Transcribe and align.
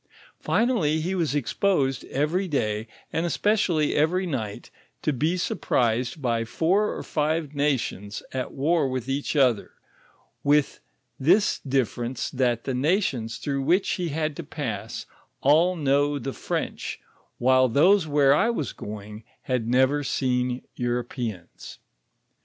Finally 0.39 0.99
he 0.99 1.13
wos 1.13 1.35
exposed 1.35 2.05
every 2.05 2.47
doy, 2.47 2.87
and 3.13 3.23
especially 3.23 3.93
every 3.93 4.25
night, 4.25 4.71
to 5.03 5.13
be 5.13 5.37
surprised 5.37 6.19
by 6.19 6.43
four 6.43 6.91
or 6.91 7.03
five 7.03 7.53
nations 7.53 8.23
at 8.33 8.51
war 8.51 8.89
with 8.89 9.07
each 9.07 9.35
other, 9.35 9.73
with 10.43 10.79
this 11.19 11.59
difference 11.59 12.31
that 12.31 12.63
the 12.63 12.73
notions 12.73 13.37
through 13.37 13.61
which 13.61 13.87
he 13.91 14.09
had 14.09 14.35
to 14.35 14.43
pass 14.43 15.05
all 15.41 15.75
know 15.75 16.17
tho 16.17 16.31
French, 16.31 16.99
while 17.37 17.67
those 17.69 18.07
where 18.07 18.33
I 18.33 18.49
was 18.49 18.73
going 18.73 19.23
had 19.43 19.67
never 19.67 20.03
seen 20.03 20.63
Europeans. 20.75 21.77